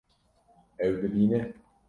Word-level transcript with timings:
Ew 0.85 0.93
dibîne 1.01 1.41